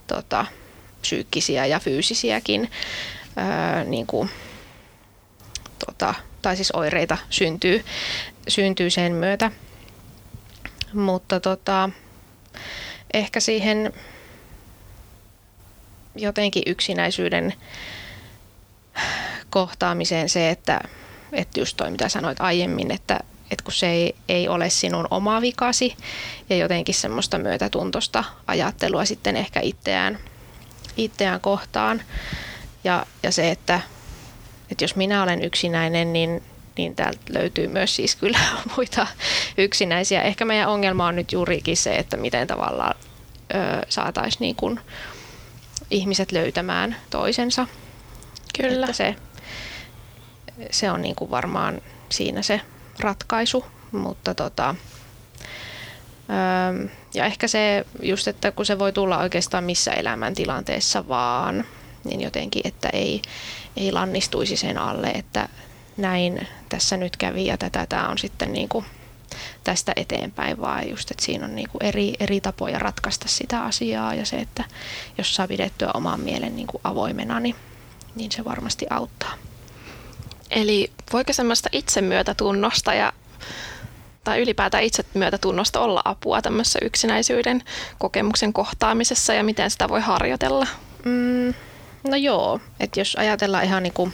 [0.08, 0.46] tota,
[1.02, 2.72] psyykkisiä ja fyysisiäkin
[3.38, 4.30] öö, niin kuin,
[5.86, 7.86] tota, tai siis oireita syntyy,
[8.48, 9.52] syntyy sen myötä.
[10.94, 11.90] Mutta tota,
[13.14, 13.94] ehkä siihen
[16.16, 17.54] jotenkin yksinäisyyden
[19.50, 20.82] kohtaamiseen se, että,
[21.32, 23.20] että just toi mitä sanoit aiemmin, että,
[23.52, 25.96] että kun se ei, ei ole sinun oma vikasi
[26.50, 30.20] ja jotenkin semmoista myötätuntosta ajattelua sitten ehkä itseään,
[30.98, 32.02] itseään kohtaan.
[32.84, 33.82] Ja, ja se, että,
[34.72, 36.44] että jos minä olen yksinäinen, niin,
[36.78, 38.40] niin täältä löytyy myös siis kyllä
[38.76, 39.08] muita
[39.58, 40.22] yksinäisiä.
[40.22, 42.96] Ehkä meidän ongelma on nyt juurikin se, että miten tavallaan
[43.90, 44.56] saataisiin niin
[45.92, 47.68] ihmiset löytämään toisensa.
[48.62, 48.86] Kyllä.
[48.86, 49.16] Että se,
[50.72, 52.62] se on niin kuin varmaan siinä se
[53.00, 54.76] ratkaisu, mutta tota,
[56.30, 61.66] öö, ja ehkä se just, että kun se voi tulla oikeastaan missä elämäntilanteessa vaan,
[62.04, 63.22] niin jotenkin, että ei,
[63.78, 65.50] ei lannistuisi sen alle, että
[65.98, 68.86] näin tässä nyt kävi ja tätä tämä on sitten niin kuin
[69.64, 74.16] tästä eteenpäin, vaan just, että siinä on niin kuin eri, eri tapoja ratkaista sitä asiaa
[74.16, 74.64] ja se, että
[75.18, 77.56] jos saa pidettyä oman mielen niin kuin avoimena, niin,
[78.16, 79.34] niin se varmasti auttaa.
[80.52, 83.14] Eli voiko semmoista itsemyötätunnosta ja
[84.24, 87.64] tai ylipäätään itsemyötätunnosta olla apua tämmöisessä yksinäisyyden
[87.98, 90.68] kokemuksen kohtaamisessa ja miten sitä voi harjoitella?
[91.06, 91.54] Mm,
[92.04, 94.14] no joo, että jos ajatellaan ihan niin kuin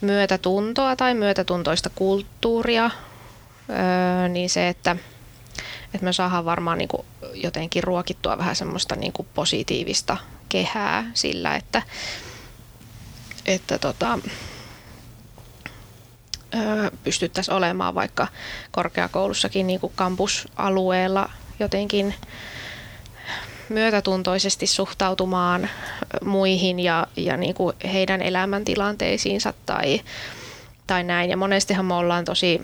[0.00, 2.90] myötätuntoa tai myötätuntoista kulttuuria,
[4.28, 4.96] niin se, että,
[5.94, 10.16] että me saadaan varmaan niin kuin jotenkin ruokittua vähän semmoista niin kuin positiivista
[10.48, 11.82] kehää sillä, että,
[13.46, 14.18] että tota,
[17.04, 18.28] pystyttäisiin olemaan vaikka
[18.70, 22.14] korkeakoulussakin niin kuin kampusalueella jotenkin
[23.68, 25.68] myötätuntoisesti suhtautumaan
[26.24, 30.00] muihin ja, ja niin kuin heidän elämäntilanteisiinsa tai,
[30.86, 31.30] tai näin.
[31.30, 32.62] Ja monestihan me ollaan tosi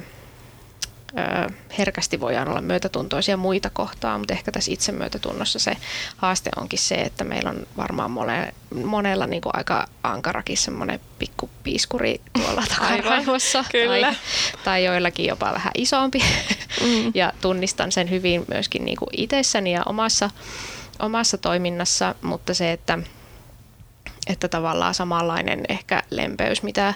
[1.79, 5.77] herkästi voidaan olla myötätuntoisia muita kohtaan, mutta ehkä tässä itsemyötätunnossa se
[6.17, 11.51] haaste onkin se, että meillä on varmaan mone, monella niin kuin aika ankarakin semmoinen pikku
[11.63, 13.65] piiskuri tuolla takaraivossa.
[13.73, 14.07] Kyllä.
[14.07, 14.17] Tai,
[14.65, 16.19] tai joillakin jopa vähän isompi.
[16.81, 17.13] Mm.
[17.21, 20.31] ja tunnistan sen hyvin myöskin niin kuin itsessäni ja omassa,
[20.99, 22.99] omassa toiminnassa, mutta se, että
[24.27, 26.95] että tavallaan samanlainen ehkä lempeys, mitä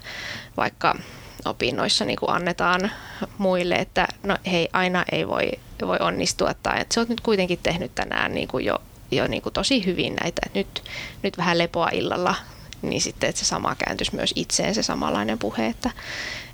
[0.56, 0.96] vaikka
[1.44, 2.90] opinnoissa niin kuin annetaan
[3.38, 5.50] muille, että no hei, aina ei voi,
[5.86, 8.78] voi onnistua tai että sä oot nyt kuitenkin tehnyt tänään niin kuin jo,
[9.10, 10.84] jo niin kuin tosi hyvin näitä, että nyt,
[11.22, 12.34] nyt vähän lepoa illalla,
[12.82, 15.90] niin sitten että se sama kääntyisi myös itseen se samanlainen puhe, että,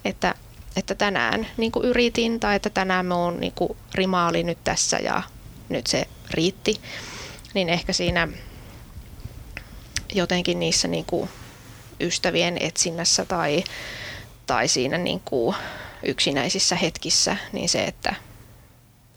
[0.05, 0.35] että,
[0.77, 4.59] että tänään niin kuin yritin tai että tänään me on niin kuin rima oli nyt
[4.64, 5.22] tässä ja
[5.68, 6.81] nyt se riitti,
[7.55, 8.29] niin ehkä siinä
[10.14, 11.29] jotenkin niissä niin kuin
[12.01, 13.64] ystävien etsinnässä tai
[14.49, 15.57] tai siinä niin kuin
[16.03, 18.15] yksinäisissä hetkissä, niin se, että,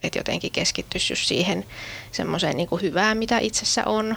[0.03, 1.65] että jotenkin keskittyisi just siihen
[2.11, 4.15] semmoiseen niin hyvään, mitä itsessä on,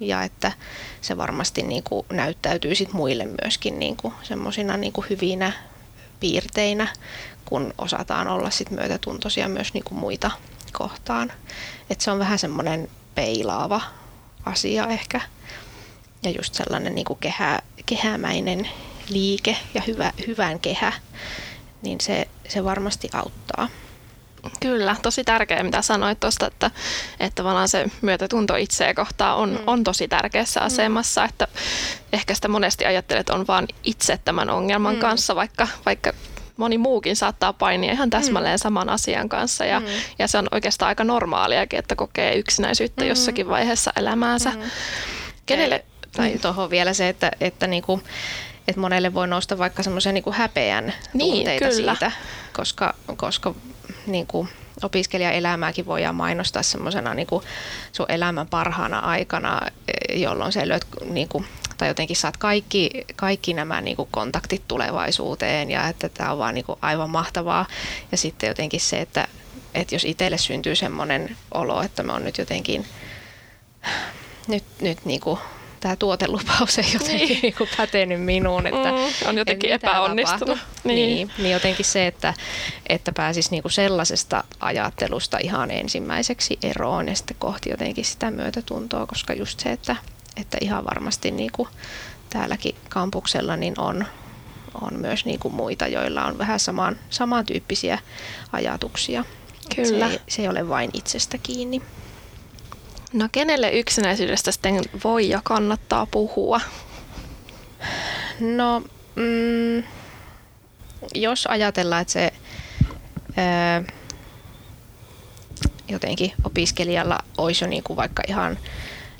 [0.00, 0.52] ja että
[1.00, 5.52] se varmasti niin kuin näyttäytyy sit muille myöskin niin kuin semmoisina niin kuin hyvinä
[6.20, 6.88] piirteinä,
[7.44, 10.30] kun osataan olla sit myötätuntoisia myös niin kuin muita
[10.72, 11.32] kohtaan.
[11.90, 13.80] Et se on vähän semmoinen peilaava
[14.44, 15.20] asia ehkä.
[16.22, 18.68] Ja just sellainen niin kuin kehä, kehämäinen
[19.12, 20.92] liike ja hyvä, hyvän kehä,
[21.82, 23.68] niin se, se varmasti auttaa.
[24.60, 26.70] Kyllä, tosi tärkeää mitä sanoit tuosta, että,
[27.20, 29.58] että tavallaan se myötätunto itseä kohtaan on, mm.
[29.66, 30.66] on tosi tärkeässä mm.
[30.66, 31.48] asemassa, että
[32.12, 35.00] ehkä sitä monesti ajattelet, että on vaan itse tämän ongelman mm.
[35.00, 36.12] kanssa, vaikka, vaikka
[36.56, 38.62] moni muukin saattaa painia ihan täsmälleen mm.
[38.62, 39.86] saman asian kanssa ja, mm.
[40.18, 43.08] ja se on oikeastaan aika normaaliakin, että kokee yksinäisyyttä mm.
[43.08, 44.50] jossakin vaiheessa elämäänsä.
[44.50, 44.62] Mm.
[45.46, 45.84] Kenelle?
[46.16, 48.02] Tai tuohon vielä se, että, että niinku,
[48.68, 51.92] että monelle voi nousta vaikka semmoisia niin häpeän niin, tunteita kyllä.
[51.94, 52.12] siitä,
[52.52, 53.54] koska, koska
[54.06, 54.48] niin kuin
[54.82, 57.26] opiskelijaelämääkin voidaan mainostaa semmoisena niin
[57.92, 59.60] sun elämän parhaana aikana,
[60.14, 61.46] jolloin se löt, niin kuin,
[61.78, 66.54] tai jotenkin saat kaikki, kaikki nämä niin kuin kontaktit tulevaisuuteen ja että tämä on vaan
[66.54, 67.66] niin kuin aivan mahtavaa.
[68.12, 69.28] Ja sitten jotenkin se, että,
[69.74, 72.86] että jos itselle syntyy semmoinen olo, että me on nyt jotenkin
[74.48, 75.38] nyt, nyt niin kuin
[75.82, 77.40] tämä tuotelupaus ei jotenkin niin.
[77.42, 78.66] niin kuin pätenyt minuun.
[78.66, 80.58] Että, mm, on jotenkin epäonnistunut.
[80.84, 80.96] Niin.
[80.96, 82.34] Niin, niin jotenkin se, että,
[82.88, 89.06] että pääsisi niin kuin sellaisesta ajattelusta ihan ensimmäiseksi eroon ja sitten kohti jotenkin sitä myötätuntoa,
[89.06, 89.96] koska just se, että,
[90.36, 91.68] että ihan varmasti niin kuin
[92.30, 94.06] täälläkin kampuksella niin on,
[94.80, 97.98] on myös niin kuin muita, joilla on vähän saman, samantyyppisiä
[98.52, 99.24] ajatuksia.
[99.76, 100.06] Kyllä.
[100.08, 101.82] Se, ei, se ei ole vain itsestä kiinni.
[103.12, 106.60] No kenelle yksinäisyydestä sitten voi ja kannattaa puhua?
[108.40, 108.82] No,
[109.14, 109.84] mm,
[111.14, 112.32] jos ajatellaan, että se
[113.36, 113.82] ää,
[115.88, 118.58] jotenkin opiskelijalla olisi jo niinku vaikka ihan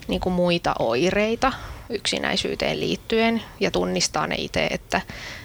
[0.08, 1.52] niinku muita oireita
[1.90, 5.00] yksinäisyyteen liittyen ja tunnistaa ne itse, että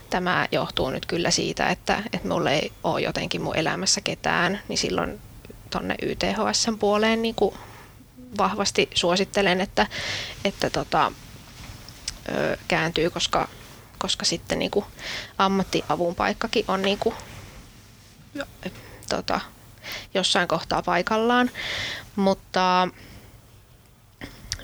[0.10, 4.78] tämä johtuu nyt kyllä siitä, että, että mulla ei ole jotenkin mun elämässä ketään, niin
[4.78, 5.20] silloin
[5.70, 7.56] tuonne YTHSn puoleen niin kuin
[8.38, 9.88] vahvasti suosittelen, että,
[10.46, 11.12] että tota,
[12.30, 13.48] ö, kääntyy, koska,
[13.98, 14.86] koska sitten niin kuin
[15.38, 17.16] ammattiavun paikkakin on niin kuin,
[19.10, 19.42] tota,
[20.13, 21.52] jossain kohtaa paikallaan.
[22.16, 22.88] Mutta,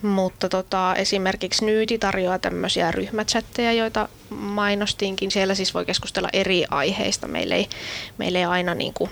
[0.02, 5.32] mutta tota, esimerkiksi Nyyti tarjoaa tämmöisiä ryhmächatteja, joita mainostinkin.
[5.32, 7.28] Siellä siis voi keskustella eri aiheista.
[7.28, 7.69] Meillä ei,
[8.17, 9.10] meillä ei aina niin kuin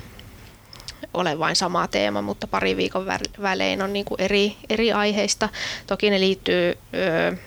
[1.14, 3.06] ole vain sama teema, mutta pari viikon
[3.42, 5.50] välein on niin kuin eri, eri aiheista.
[5.88, 7.38] Toki ne liittyy ö,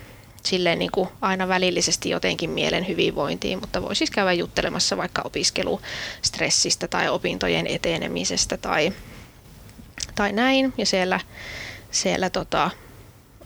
[0.43, 6.89] silleen niin kuin aina välillisesti jotenkin mielen hyvinvointiin, mutta voi siis käydä juttelemassa vaikka opiskelustressistä
[6.89, 8.93] tai opintojen etenemisestä tai,
[10.15, 10.73] tai näin.
[10.79, 11.21] Ja siellä,
[11.91, 12.71] siellä tota,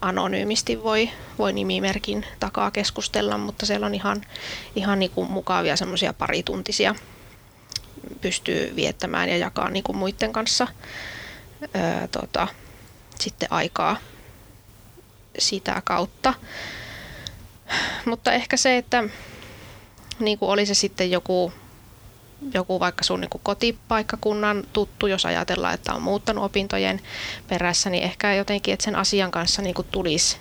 [0.00, 4.22] anonyymisti voi, voi nimimerkin takaa keskustella, mutta siellä on ihan,
[4.76, 6.94] ihan niin kuin mukavia semmoisia parituntisia
[8.20, 10.68] pystyy viettämään ja jakaa niin kuin muiden kanssa
[11.74, 12.48] ää, tota,
[13.20, 13.96] sitten aikaa
[15.38, 16.34] sitä kautta.
[18.04, 19.04] Mutta ehkä se, että
[20.18, 21.52] niin kuin oli se sitten joku
[22.54, 27.00] joku vaikka sun niin kotipaikkakunnan tuttu, jos ajatellaan, että on muuttanut opintojen
[27.48, 30.36] perässä, niin ehkä jotenkin, että sen asian kanssa niin tulisi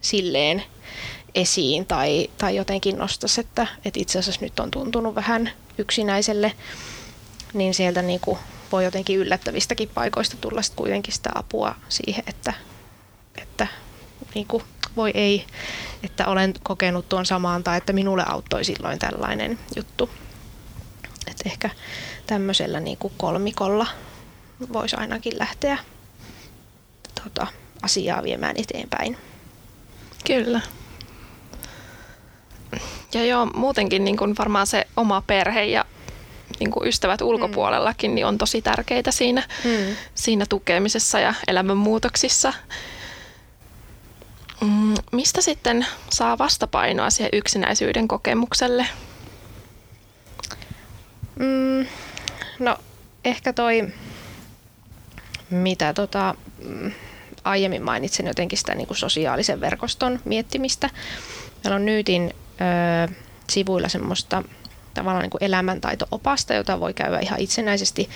[0.00, 0.62] silleen
[1.34, 6.52] esiin tai, tai jotenkin nostaisi, että, että itse asiassa nyt on tuntunut vähän yksinäiselle,
[7.54, 8.38] niin sieltä niin kuin
[8.72, 12.52] voi jotenkin yllättävistäkin paikoista tulla sitten kuitenkin sitä apua siihen, että,
[13.42, 13.66] että
[14.34, 14.62] niin kuin
[14.96, 15.46] voi ei,
[16.02, 20.10] että olen kokenut tuon samaan tai että minulle auttoi silloin tällainen juttu.
[21.30, 21.70] Et ehkä
[22.26, 23.86] tämmöisellä niin kuin kolmikolla
[24.72, 25.78] voisi ainakin lähteä
[27.24, 27.46] tota,
[27.82, 29.18] asiaa viemään eteenpäin.
[30.26, 30.60] Kyllä.
[33.14, 35.84] Ja joo, muutenkin niin kuin varmaan se oma perhe ja
[36.60, 39.96] niin kuin ystävät ulkopuolellakin niin on tosi tärkeitä siinä, mm.
[40.14, 42.52] siinä tukemisessa ja elämänmuutoksissa.
[44.60, 48.86] Mm, mistä sitten saa vastapainoa siihen yksinäisyyden kokemukselle?
[51.38, 51.86] Mm,
[52.58, 52.78] no
[53.24, 53.88] ehkä toi,
[55.50, 56.92] mitä tota, mm,
[57.44, 60.90] aiemmin mainitsin jotenkin sitä niin kuin sosiaalisen verkoston miettimistä.
[61.64, 62.34] Meillä on Nyytin
[63.08, 63.12] ö,
[63.50, 64.42] sivuilla semmoista
[64.96, 68.08] tavallaan niin kuin elämäntaito-opasta, jota voi käydä ihan itsenäisesti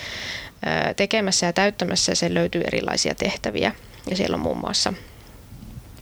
[0.96, 3.72] tekemässä ja täyttämässä ja sen löytyy erilaisia tehtäviä.
[4.10, 4.92] Ja siellä on muun muassa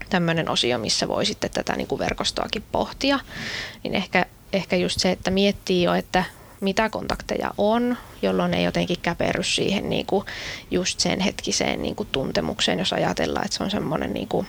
[0.09, 3.19] tämmöinen osio, missä voi sitten tätä niin kuin verkostoakin pohtia.
[3.83, 6.23] Niin ehkä, ehkä just se, että miettii jo, että
[6.61, 10.25] mitä kontakteja on, jolloin ei jotenkin käperry siihen niin kuin
[10.71, 14.47] just sen hetkiseen niin kuin tuntemukseen, jos ajatellaan, että se on semmoinen niin kuin,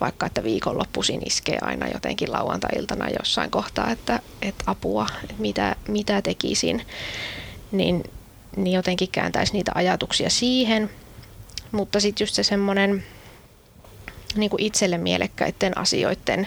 [0.00, 5.06] vaikka että viikonloppuisin iskee aina jotenkin lauantai-iltana jossain kohtaa, että, että apua,
[5.38, 6.86] mitä, mitä tekisin,
[7.72, 8.04] niin,
[8.56, 10.90] niin jotenkin kääntäisi niitä ajatuksia siihen.
[11.72, 13.04] Mutta sitten just se semmoinen
[14.36, 16.46] niin kuin itselle mielekkäiden asioiden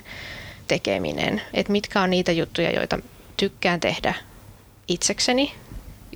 [0.68, 3.00] tekeminen, että mitkä on niitä juttuja, joita
[3.38, 4.14] tykkään tehdä
[4.88, 5.54] itsekseni,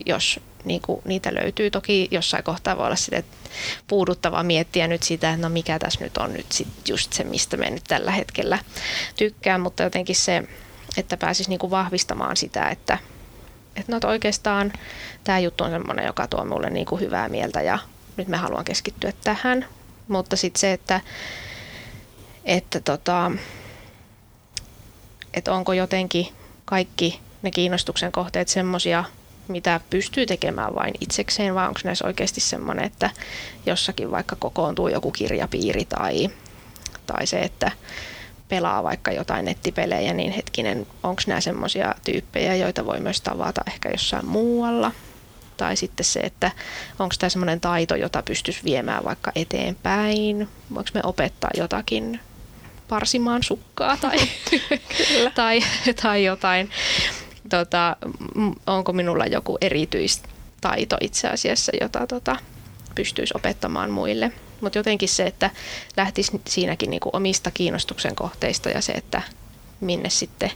[0.06, 1.72] jos niin kuin niitä löytyy.
[1.72, 3.24] Toki jossain kohtaa voi olla sitä
[3.88, 7.58] puuduttavaa miettiä nyt sitä, että no mikä tässä nyt on nyt sit just se, mistä
[7.58, 8.60] me nyt tällä hetkellä
[9.16, 10.44] tykkään, mutta jotenkin se,
[10.98, 12.98] että pääsisi niin kuin vahvistamaan sitä, että,
[13.76, 14.74] että no, että oikeastaan
[15.24, 17.80] tämä juttu on semmoinen, joka tuo mulle niin kuin hyvää mieltä ja
[18.18, 19.66] nyt mä haluan keskittyä tähän.
[20.08, 21.02] Mutta sitten se, että,
[22.46, 23.32] että, tota,
[25.34, 26.28] että onko jotenkin
[26.66, 29.04] kaikki ne kiinnostuksen kohteet semmoisia,
[29.48, 33.10] mitä pystyy tekemään vain itsekseen, vai onko näissä oikeasti semmoinen, että
[33.66, 36.30] jossakin vaikka kokoontuu joku kirjapiiri tai,
[37.06, 37.72] tai se, että
[38.50, 43.90] pelaa vaikka jotain nettipelejä, niin hetkinen, onko nämä semmoisia tyyppejä, joita voi myös tavata ehkä
[43.90, 44.92] jossain muualla.
[45.58, 46.52] Tai sitten se, että
[47.00, 50.50] onko tämä semmoinen taito, jota pystyisi viemään vaikka eteenpäin.
[50.74, 52.20] Voiko me opettaa jotakin
[52.88, 54.18] parsimaan sukkaa tai,
[55.36, 55.64] tai,
[56.02, 56.70] tai jotain.
[57.54, 57.96] Tota,
[58.68, 62.36] onko minulla joku erityistaito itse asiassa, jota tota,
[62.96, 64.32] pystyisi opettamaan muille.
[64.62, 65.50] Mutta jotenkin se, että
[65.98, 69.22] lähtisi siinäkin niinku omista kiinnostuksen kohteista ja se, että
[69.80, 70.52] minne sitten,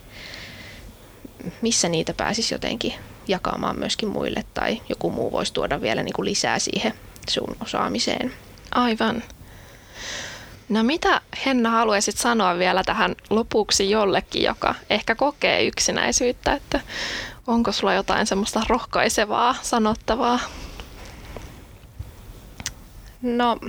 [1.62, 2.94] missä niitä pääsisi jotenkin
[3.28, 6.94] jakamaan myöskin muille tai joku muu voisi tuoda vielä niinku lisää siihen
[7.30, 8.34] sun osaamiseen.
[8.72, 9.24] Aivan.
[10.70, 16.80] No mitä Henna haluaisit sanoa vielä tähän lopuksi jollekin, joka ehkä kokee yksinäisyyttä, että
[17.48, 20.40] onko sulla jotain semmoista rohkaisevaa sanottavaa?
[23.22, 23.60] No,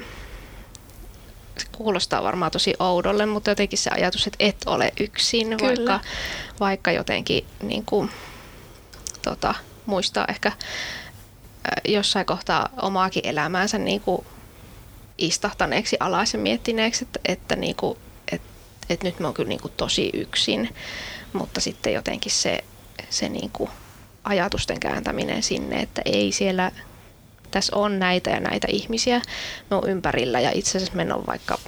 [1.58, 6.00] se kuulostaa varmaan tosi oudolle, mutta jotenkin se ajatus, että et ole yksin, vaikka,
[6.60, 8.10] vaikka jotenkin niin kuin,
[9.22, 9.54] tota,
[9.86, 10.52] muistaa ehkä
[11.88, 14.26] jossain kohtaa omaakin elämäänsä niin kuin
[15.18, 17.98] istahtaneeksi alas ja miettineeksi, että, että, niinku,
[18.32, 18.42] et,
[18.90, 20.74] et nyt mä oon kyllä niinku tosi yksin,
[21.32, 22.64] mutta sitten jotenkin se,
[23.10, 23.70] se niinku
[24.24, 26.72] ajatusten kääntäminen sinne, että ei siellä,
[27.50, 29.20] tässä on näitä ja näitä ihmisiä,
[29.70, 31.58] me on ympärillä ja itse asiassa mä on vaikka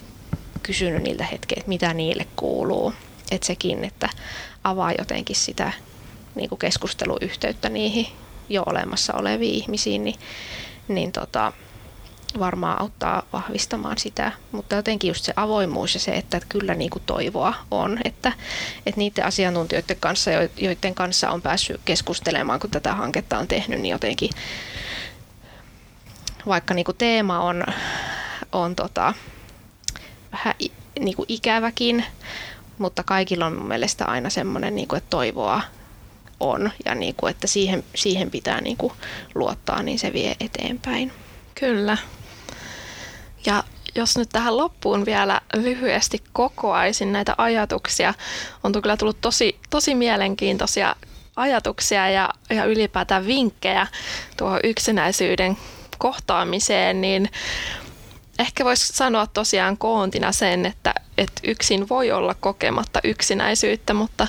[0.62, 2.92] kysynyt niiltä hetkeä, että mitä niille kuuluu.
[3.30, 4.08] Että sekin, että
[4.64, 5.72] avaa jotenkin sitä
[6.34, 8.06] niin kuin keskusteluyhteyttä niihin
[8.48, 10.18] jo olemassa oleviin ihmisiin, niin,
[10.88, 11.52] niin tota,
[12.38, 17.02] varmaan auttaa vahvistamaan sitä, mutta jotenkin just se avoimuus ja se, että kyllä niin kuin
[17.06, 18.32] toivoa on, että,
[18.86, 23.92] että niiden asiantuntijoiden kanssa, joiden kanssa on päässyt keskustelemaan, kun tätä hanketta on tehnyt, niin
[23.92, 24.30] jotenkin
[26.46, 27.64] vaikka niin kuin teema on,
[28.52, 29.14] on tota,
[30.32, 30.54] vähän
[31.00, 32.04] niin kuin ikäväkin,
[32.78, 35.62] mutta kaikilla on mun mielestä aina semmoinen, niin kuin, että toivoa
[36.40, 38.92] on ja niin kuin, että siihen, siihen pitää niin kuin
[39.34, 41.12] luottaa, niin se vie eteenpäin.
[41.60, 41.96] Kyllä.
[43.46, 48.14] Ja jos nyt tähän loppuun vielä lyhyesti kokoaisin näitä ajatuksia,
[48.64, 50.96] on kyllä tullut tosi, tosi mielenkiintoisia
[51.36, 53.86] ajatuksia ja, ja ylipäätään vinkkejä
[54.36, 55.56] tuohon yksinäisyyden
[55.98, 57.28] kohtaamiseen, niin
[58.38, 64.28] ehkä voisi sanoa tosiaan koontina sen, että, että yksin voi olla kokematta yksinäisyyttä, mutta,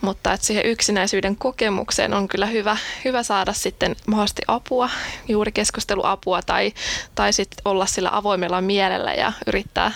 [0.00, 4.90] mutta että siihen yksinäisyyden kokemukseen on kyllä hyvä, hyvä saada sitten mahdollisesti apua,
[5.28, 6.72] juuri keskusteluapua tai,
[7.14, 9.92] tai sitten olla sillä avoimella mielellä ja yrittää,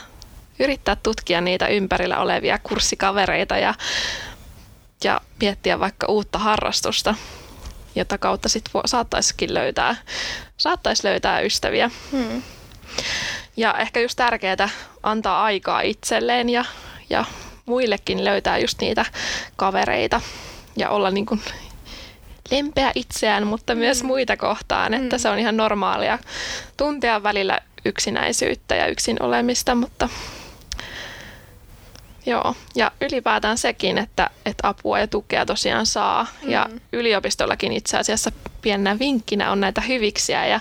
[0.59, 3.75] yrittää tutkia niitä ympärillä olevia kurssikavereita ja,
[5.05, 7.15] ja miettiä vaikka uutta harrastusta,
[7.95, 9.97] jota kautta sitten saattaisikin löytää,
[10.57, 11.91] saattaisi löytää ystäviä.
[12.11, 12.43] Hmm.
[13.57, 14.69] Ja ehkä just tärkeää
[15.03, 16.65] antaa aikaa itselleen ja,
[17.11, 17.25] ja
[17.67, 19.05] muillekin löytää just niitä
[19.57, 20.21] kavereita
[20.77, 21.41] ja olla niin kuin
[22.51, 24.07] lempeä itseään, mutta myös mm.
[24.07, 25.21] muita kohtaan, että mm.
[25.21, 26.19] se on ihan normaalia
[26.77, 30.09] tuntea välillä yksinäisyyttä ja yksin olemista, mutta
[32.27, 36.27] Joo, ja ylipäätään sekin, että, että apua ja tukea tosiaan saa.
[36.43, 36.51] Mm.
[36.51, 40.61] Ja yliopistollakin itse asiassa pienenä vinkkinä on näitä hyviksiä ja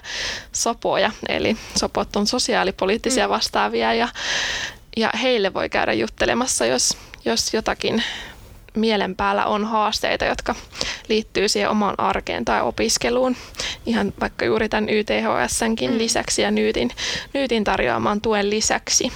[0.51, 1.11] sopoja.
[1.29, 3.31] Eli sopot on sosiaalipoliittisia mm.
[3.31, 4.07] vastaavia ja,
[4.97, 8.03] ja heille voi käydä juttelemassa, jos, jos jotakin
[8.75, 10.55] mielen päällä on haasteita, jotka
[11.09, 13.35] liittyy siihen omaan arkeen tai opiskeluun.
[13.85, 15.97] Ihan vaikka juuri tämän YTHSnkin mm.
[15.97, 16.91] lisäksi ja Nyytin,
[17.33, 19.11] Nyytin tarjoamaan tuen lisäksi.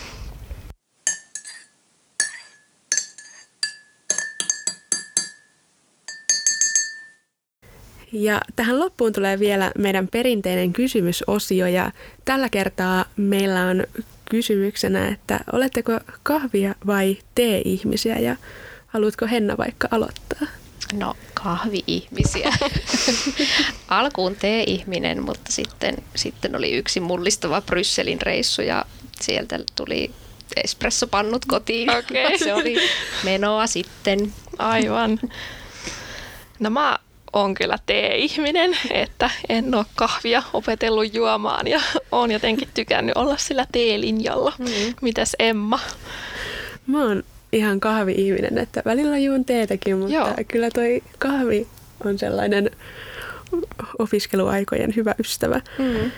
[8.15, 11.91] Ja tähän loppuun tulee vielä meidän perinteinen kysymysosio ja
[12.25, 13.83] tällä kertaa meillä on
[14.29, 18.35] kysymyksenä, että oletteko kahvia vai tee-ihmisiä ja
[18.87, 20.47] haluatko Henna vaikka aloittaa?
[20.93, 22.53] No kahvi-ihmisiä.
[23.87, 28.85] Alkuun tee-ihminen, mutta sitten, sitten oli yksi mullistava Brysselin reissu ja
[29.21, 30.11] sieltä tuli
[30.63, 31.89] espressopannut kotiin.
[31.89, 32.37] Okay.
[32.37, 32.75] Se oli
[33.23, 34.33] menoa sitten.
[34.57, 35.19] Aivan.
[36.59, 36.99] No mä
[37.35, 41.81] on kyllä tee-ihminen, että en ole kahvia opetellut juomaan ja
[42.11, 44.53] olen jotenkin tykännyt olla sillä teelinjalla.
[44.59, 44.65] Mm.
[45.01, 45.79] Mitäs Emma?
[46.87, 50.29] Mä oon ihan kahvi-ihminen, että välillä juon teetäkin, mutta Joo.
[50.47, 51.67] kyllä toi kahvi
[52.05, 52.71] on sellainen
[53.99, 55.61] opiskeluaikojen hyvä ystävä.
[55.77, 56.11] Mm.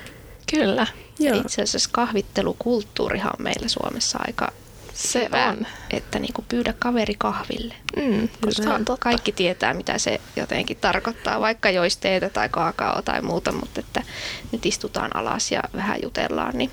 [0.55, 0.87] Kyllä.
[1.19, 1.41] Joo.
[1.41, 4.51] itse asiassa kahvittelukulttuurihan on meillä Suomessa aika
[4.97, 5.67] se hyvä, on.
[5.91, 7.73] että niin kuin pyydä kaveri kahville.
[7.95, 9.03] Mm, koska on totta.
[9.03, 14.03] kaikki tietää, mitä se jotenkin tarkoittaa, vaikka jois teetä tai kaakao tai muuta, mutta että
[14.51, 16.71] nyt istutaan alas ja vähän jutellaan, niin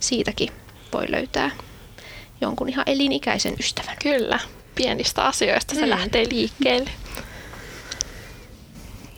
[0.00, 0.48] siitäkin
[0.92, 1.50] voi löytää
[2.40, 3.96] jonkun ihan elinikäisen ystävän.
[4.02, 4.38] Kyllä,
[4.74, 5.90] pienistä asioista se mm.
[5.90, 6.90] lähtee liikkeelle.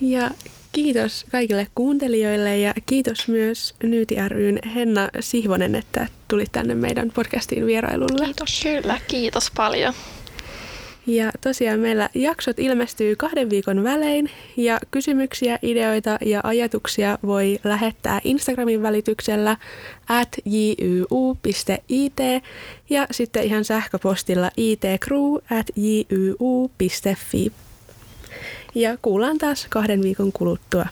[0.01, 0.30] Ja
[0.75, 7.66] Kiitos kaikille kuuntelijoille ja kiitos myös Nyyti ryn Henna Sihvonen, että tulit tänne meidän podcastiin
[7.66, 8.25] vierailulle.
[8.25, 8.61] Kiitos.
[8.62, 9.95] Kyllä, kiitos paljon.
[11.07, 18.20] Ja tosiaan meillä jaksot ilmestyy kahden viikon välein ja kysymyksiä, ideoita ja ajatuksia voi lähettää
[18.25, 19.57] Instagramin välityksellä
[20.09, 22.18] at jyu.it
[22.91, 27.53] ja sitten ihan sähköpostilla itcrew at jyu.fi
[28.75, 30.87] ja kuullaan taas kahden viikon kuluttua.